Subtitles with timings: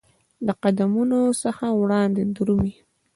[0.45, 2.73] د قدمونو څخه وړاندي درومې